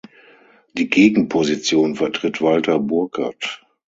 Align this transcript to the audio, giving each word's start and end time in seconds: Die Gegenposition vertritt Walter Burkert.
Die 0.73 0.89
Gegenposition 0.89 1.93
vertritt 1.93 2.41
Walter 2.41 2.79
Burkert. 2.79 3.61